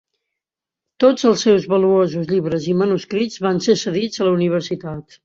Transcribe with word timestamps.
Tots 1.03 1.27
els 1.31 1.43
seus 1.47 1.67
valuosos 1.73 2.25
llibres 2.31 2.65
i 2.71 2.73
manuscrits 2.79 3.43
van 3.47 3.61
ser 3.67 3.77
cedits 3.83 4.23
a 4.25 4.29
la 4.31 4.33
universitat. 4.39 5.19